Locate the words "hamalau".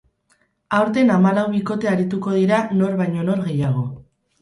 1.17-1.45